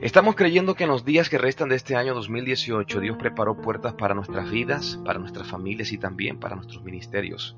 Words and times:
Estamos 0.00 0.36
creyendo 0.36 0.76
que 0.76 0.84
en 0.84 0.90
los 0.90 1.04
días 1.04 1.28
que 1.28 1.38
restan 1.38 1.68
de 1.70 1.74
este 1.74 1.96
año 1.96 2.14
2018 2.14 3.00
Dios 3.00 3.16
preparó 3.16 3.60
puertas 3.60 3.94
para 3.94 4.14
nuestras 4.14 4.48
vidas, 4.48 5.00
para 5.04 5.18
nuestras 5.18 5.48
familias 5.48 5.90
y 5.90 5.98
también 5.98 6.38
para 6.38 6.54
nuestros 6.54 6.84
ministerios. 6.84 7.56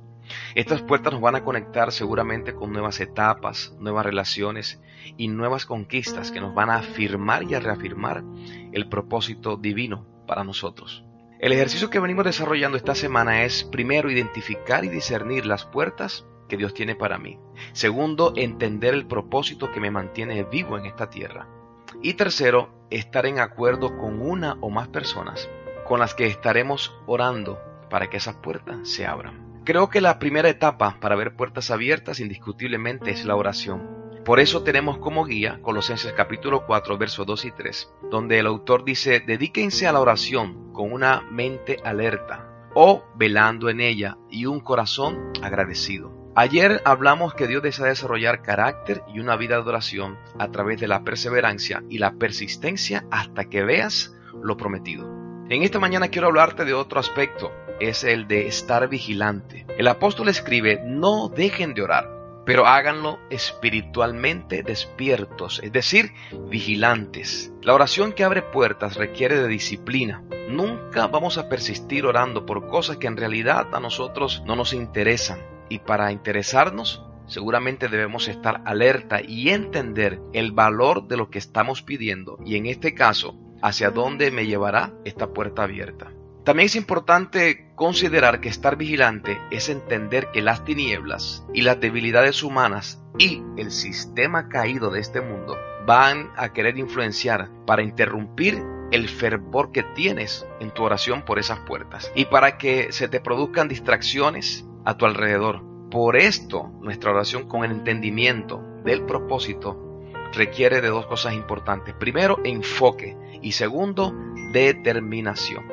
Estas 0.54 0.80
puertas 0.80 1.12
nos 1.12 1.20
van 1.20 1.34
a 1.34 1.44
conectar 1.44 1.92
seguramente 1.92 2.54
con 2.54 2.72
nuevas 2.72 2.98
etapas, 3.00 3.76
nuevas 3.78 4.06
relaciones 4.06 4.80
y 5.18 5.28
nuevas 5.28 5.66
conquistas 5.66 6.30
que 6.30 6.40
nos 6.40 6.54
van 6.54 6.70
a 6.70 6.76
afirmar 6.76 7.42
y 7.42 7.54
a 7.54 7.60
reafirmar 7.60 8.24
el 8.72 8.88
propósito 8.88 9.58
divino 9.58 10.06
para 10.26 10.42
nosotros. 10.42 11.04
El 11.40 11.52
ejercicio 11.52 11.90
que 11.90 12.00
venimos 12.00 12.24
desarrollando 12.24 12.78
esta 12.78 12.94
semana 12.94 13.44
es 13.44 13.64
primero 13.64 14.10
identificar 14.10 14.82
y 14.86 14.88
discernir 14.88 15.44
las 15.44 15.66
puertas 15.66 16.24
que 16.48 16.56
Dios 16.56 16.72
tiene 16.72 16.94
para 16.94 17.18
mí. 17.18 17.38
Segundo, 17.72 18.32
entender 18.34 18.94
el 18.94 19.06
propósito 19.06 19.70
que 19.70 19.80
me 19.80 19.90
mantiene 19.90 20.42
vivo 20.44 20.78
en 20.78 20.86
esta 20.86 21.10
tierra. 21.10 21.59
Y 22.02 22.14
tercero, 22.14 22.86
estar 22.90 23.26
en 23.26 23.38
acuerdo 23.38 23.96
con 23.98 24.20
una 24.20 24.56
o 24.60 24.70
más 24.70 24.88
personas 24.88 25.48
con 25.90 25.98
las 25.98 26.14
que 26.14 26.26
estaremos 26.26 26.94
orando 27.06 27.58
para 27.90 28.08
que 28.08 28.18
esas 28.18 28.36
puertas 28.36 28.88
se 28.88 29.06
abran. 29.06 29.60
Creo 29.64 29.90
que 29.90 30.00
la 30.00 30.20
primera 30.20 30.48
etapa 30.48 30.98
para 31.00 31.16
ver 31.16 31.34
puertas 31.34 31.72
abiertas 31.72 32.20
indiscutiblemente 32.20 33.10
es 33.10 33.24
la 33.24 33.34
oración. 33.34 34.00
Por 34.24 34.38
eso 34.38 34.62
tenemos 34.62 34.98
como 34.98 35.24
guía 35.24 35.58
Colosenses 35.62 36.12
capítulo 36.12 36.64
4 36.64 36.96
versos 36.96 37.26
2 37.26 37.44
y 37.44 37.50
3, 37.50 37.92
donde 38.10 38.38
el 38.38 38.46
autor 38.46 38.84
dice, 38.84 39.18
dedíquense 39.18 39.88
a 39.88 39.92
la 39.92 40.00
oración 40.00 40.72
con 40.72 40.92
una 40.92 41.22
mente 41.22 41.78
alerta 41.82 42.46
o 42.74 43.04
velando 43.16 43.68
en 43.68 43.80
ella 43.80 44.16
y 44.30 44.46
un 44.46 44.60
corazón 44.60 45.32
agradecido. 45.42 46.19
Ayer 46.36 46.80
hablamos 46.84 47.34
que 47.34 47.48
Dios 47.48 47.60
desea 47.60 47.86
desarrollar 47.86 48.40
carácter 48.42 49.02
y 49.12 49.18
una 49.18 49.34
vida 49.36 49.56
de 49.56 49.62
adoración 49.62 50.16
a 50.38 50.48
través 50.52 50.78
de 50.78 50.86
la 50.86 51.02
perseverancia 51.02 51.82
y 51.90 51.98
la 51.98 52.12
persistencia 52.12 53.04
hasta 53.10 53.46
que 53.46 53.64
veas 53.64 54.14
lo 54.40 54.56
prometido. 54.56 55.08
En 55.48 55.64
esta 55.64 55.80
mañana 55.80 56.06
quiero 56.06 56.28
hablarte 56.28 56.64
de 56.64 56.72
otro 56.72 57.00
aspecto, 57.00 57.50
es 57.80 58.04
el 58.04 58.28
de 58.28 58.46
estar 58.46 58.88
vigilante. 58.88 59.66
El 59.76 59.88
apóstol 59.88 60.28
escribe, 60.28 60.80
no 60.86 61.28
dejen 61.28 61.74
de 61.74 61.82
orar, 61.82 62.08
pero 62.46 62.64
háganlo 62.64 63.18
espiritualmente 63.28 64.62
despiertos, 64.62 65.60
es 65.64 65.72
decir, 65.72 66.12
vigilantes. 66.48 67.52
La 67.60 67.74
oración 67.74 68.12
que 68.12 68.22
abre 68.22 68.42
puertas 68.42 68.94
requiere 68.94 69.34
de 69.34 69.48
disciplina. 69.48 70.22
Nunca 70.48 71.08
vamos 71.08 71.38
a 71.38 71.48
persistir 71.48 72.06
orando 72.06 72.46
por 72.46 72.68
cosas 72.68 72.98
que 72.98 73.08
en 73.08 73.16
realidad 73.16 73.66
a 73.72 73.80
nosotros 73.80 74.44
no 74.46 74.54
nos 74.54 74.72
interesan 74.72 75.40
y 75.70 75.78
para 75.78 76.12
interesarnos, 76.12 77.02
seguramente 77.26 77.88
debemos 77.88 78.28
estar 78.28 78.60
alerta 78.66 79.22
y 79.22 79.48
entender 79.48 80.20
el 80.34 80.52
valor 80.52 81.08
de 81.08 81.16
lo 81.16 81.30
que 81.30 81.38
estamos 81.38 81.80
pidiendo 81.80 82.38
y 82.44 82.56
en 82.56 82.66
este 82.66 82.92
caso, 82.92 83.38
hacia 83.62 83.90
dónde 83.90 84.30
me 84.30 84.46
llevará 84.46 84.92
esta 85.04 85.28
puerta 85.32 85.62
abierta. 85.62 86.12
También 86.44 86.66
es 86.66 86.76
importante 86.76 87.70
considerar 87.76 88.40
que 88.40 88.48
estar 88.48 88.76
vigilante 88.76 89.38
es 89.50 89.68
entender 89.68 90.28
que 90.32 90.40
las 90.42 90.64
tinieblas 90.64 91.44
y 91.54 91.62
las 91.62 91.78
debilidades 91.80 92.42
humanas 92.42 93.02
y 93.18 93.42
el 93.56 93.70
sistema 93.70 94.48
caído 94.48 94.90
de 94.90 95.00
este 95.00 95.20
mundo 95.20 95.58
van 95.86 96.30
a 96.36 96.52
querer 96.52 96.78
influenciar 96.78 97.50
para 97.66 97.82
interrumpir 97.82 98.62
el 98.90 99.08
fervor 99.08 99.70
que 99.70 99.82
tienes 99.82 100.46
en 100.60 100.70
tu 100.72 100.82
oración 100.82 101.22
por 101.24 101.38
esas 101.38 101.60
puertas 101.60 102.10
y 102.14 102.24
para 102.24 102.58
que 102.58 102.90
se 102.90 103.08
te 103.08 103.20
produzcan 103.20 103.68
distracciones 103.68 104.66
a 104.84 104.96
tu 104.96 105.06
alrededor. 105.06 105.62
Por 105.90 106.16
esto, 106.16 106.70
nuestra 106.80 107.10
oración 107.10 107.48
con 107.48 107.64
el 107.64 107.72
entendimiento 107.72 108.62
del 108.84 109.04
propósito 109.04 110.08
requiere 110.32 110.80
de 110.80 110.88
dos 110.88 111.06
cosas 111.06 111.34
importantes. 111.34 111.94
Primero, 111.94 112.38
enfoque 112.44 113.16
y 113.42 113.52
segundo, 113.52 114.14
determinación. 114.52 115.64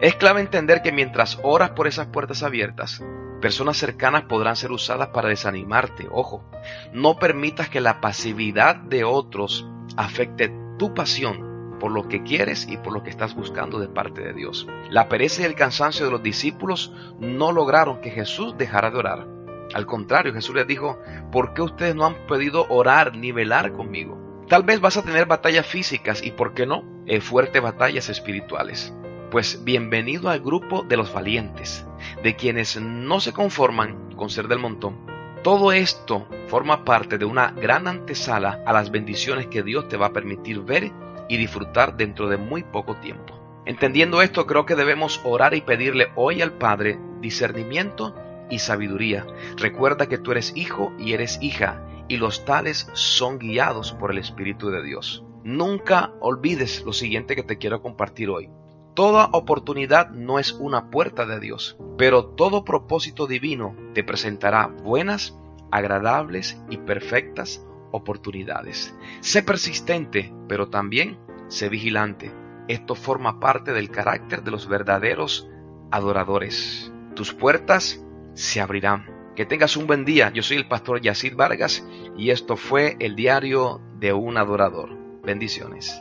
Es 0.00 0.14
clave 0.16 0.40
entender 0.40 0.82
que 0.82 0.92
mientras 0.92 1.38
oras 1.42 1.70
por 1.70 1.86
esas 1.86 2.08
puertas 2.08 2.42
abiertas, 2.42 3.02
personas 3.40 3.76
cercanas 3.76 4.24
podrán 4.24 4.56
ser 4.56 4.72
usadas 4.72 5.08
para 5.08 5.28
desanimarte. 5.28 6.08
Ojo, 6.10 6.44
no 6.92 7.18
permitas 7.18 7.68
que 7.68 7.80
la 7.80 8.00
pasividad 8.00 8.76
de 8.76 9.04
otros 9.04 9.66
afecte 9.96 10.52
tu 10.78 10.94
pasión 10.94 11.53
por 11.84 11.92
lo 11.92 12.08
que 12.08 12.22
quieres 12.22 12.66
y 12.66 12.78
por 12.78 12.94
lo 12.94 13.02
que 13.02 13.10
estás 13.10 13.34
buscando 13.34 13.78
de 13.78 13.88
parte 13.88 14.22
de 14.22 14.32
Dios. 14.32 14.66
La 14.88 15.06
pereza 15.10 15.42
y 15.42 15.44
el 15.44 15.54
cansancio 15.54 16.06
de 16.06 16.12
los 16.12 16.22
discípulos 16.22 16.94
no 17.20 17.52
lograron 17.52 18.00
que 18.00 18.08
Jesús 18.08 18.54
dejara 18.56 18.90
de 18.90 18.96
orar. 18.96 19.26
Al 19.74 19.84
contrario, 19.84 20.32
Jesús 20.32 20.54
les 20.54 20.66
dijo, 20.66 20.98
¿por 21.30 21.52
qué 21.52 21.60
ustedes 21.60 21.94
no 21.94 22.06
han 22.06 22.26
podido 22.26 22.64
orar 22.70 23.14
ni 23.14 23.32
velar 23.32 23.72
conmigo? 23.72 24.18
Tal 24.48 24.62
vez 24.62 24.80
vas 24.80 24.96
a 24.96 25.02
tener 25.02 25.26
batallas 25.26 25.66
físicas 25.66 26.22
y, 26.24 26.30
¿por 26.30 26.54
qué 26.54 26.64
no?, 26.64 26.84
eh, 27.04 27.20
fuertes 27.20 27.60
batallas 27.60 28.08
espirituales. 28.08 28.94
Pues 29.30 29.62
bienvenido 29.62 30.30
al 30.30 30.40
grupo 30.40 30.84
de 30.84 30.96
los 30.96 31.12
valientes, 31.12 31.86
de 32.22 32.34
quienes 32.34 32.80
no 32.80 33.20
se 33.20 33.34
conforman 33.34 34.14
con 34.16 34.30
ser 34.30 34.48
del 34.48 34.58
montón. 34.58 35.04
Todo 35.42 35.70
esto 35.70 36.26
forma 36.48 36.86
parte 36.86 37.18
de 37.18 37.26
una 37.26 37.50
gran 37.50 37.86
antesala 37.88 38.62
a 38.64 38.72
las 38.72 38.90
bendiciones 38.90 39.48
que 39.48 39.62
Dios 39.62 39.86
te 39.88 39.98
va 39.98 40.06
a 40.06 40.12
permitir 40.14 40.60
ver 40.60 40.90
y 41.28 41.36
disfrutar 41.36 41.96
dentro 41.96 42.28
de 42.28 42.36
muy 42.36 42.62
poco 42.62 42.96
tiempo. 42.96 43.34
Entendiendo 43.66 44.20
esto, 44.20 44.46
creo 44.46 44.66
que 44.66 44.74
debemos 44.74 45.20
orar 45.24 45.54
y 45.54 45.62
pedirle 45.62 46.08
hoy 46.16 46.42
al 46.42 46.52
Padre 46.52 46.98
discernimiento 47.20 48.14
y 48.50 48.58
sabiduría. 48.58 49.26
Recuerda 49.56 50.06
que 50.06 50.18
tú 50.18 50.32
eres 50.32 50.52
hijo 50.54 50.92
y 50.98 51.14
eres 51.14 51.38
hija, 51.40 51.82
y 52.08 52.18
los 52.18 52.44
tales 52.44 52.88
son 52.92 53.38
guiados 53.38 53.92
por 53.92 54.10
el 54.10 54.18
Espíritu 54.18 54.68
de 54.70 54.82
Dios. 54.82 55.24
Nunca 55.42 56.12
olvides 56.20 56.84
lo 56.84 56.92
siguiente 56.92 57.34
que 57.36 57.42
te 57.42 57.56
quiero 57.56 57.80
compartir 57.80 58.28
hoy. 58.28 58.50
Toda 58.94 59.30
oportunidad 59.32 60.10
no 60.10 60.38
es 60.38 60.52
una 60.52 60.90
puerta 60.90 61.26
de 61.26 61.40
Dios, 61.40 61.76
pero 61.98 62.26
todo 62.26 62.64
propósito 62.64 63.26
divino 63.26 63.74
te 63.92 64.04
presentará 64.04 64.68
buenas, 64.68 65.36
agradables 65.70 66.60
y 66.70 66.76
perfectas 66.76 67.66
oportunidades. 67.94 68.94
Sé 69.20 69.42
persistente, 69.42 70.32
pero 70.48 70.68
también 70.68 71.18
sé 71.48 71.68
vigilante. 71.68 72.32
Esto 72.68 72.94
forma 72.94 73.40
parte 73.40 73.72
del 73.72 73.90
carácter 73.90 74.42
de 74.42 74.50
los 74.50 74.68
verdaderos 74.68 75.48
adoradores. 75.90 76.92
Tus 77.14 77.32
puertas 77.32 78.04
se 78.34 78.60
abrirán. 78.60 79.14
Que 79.36 79.46
tengas 79.46 79.76
un 79.76 79.86
buen 79.86 80.04
día. 80.04 80.30
Yo 80.32 80.42
soy 80.42 80.56
el 80.56 80.66
pastor 80.68 81.00
Yacid 81.00 81.34
Vargas 81.34 81.86
y 82.16 82.30
esto 82.30 82.56
fue 82.56 82.96
el 83.00 83.16
diario 83.16 83.80
de 83.98 84.12
un 84.12 84.36
adorador. 84.36 84.96
Bendiciones. 85.22 86.00